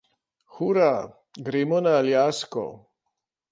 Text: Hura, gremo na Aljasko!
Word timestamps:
Hura, 0.55 0.87
gremo 1.49 1.83
na 1.85 1.93
Aljasko! 1.99 2.67